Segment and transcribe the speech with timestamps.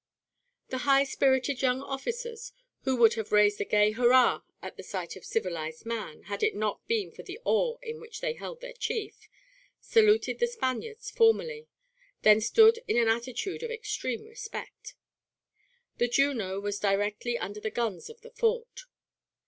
[0.69, 2.53] The high spirited young officers,
[2.85, 6.55] who would have raised a gay hurrah at the sight of civilized man had it
[6.55, 9.29] not been for the awe in which they held their chief,
[9.79, 11.67] saluted the Spaniards formally,
[12.23, 14.95] then stood in an attitude of extreme respect;
[15.97, 18.85] the Juno was directly under the guns of the fort.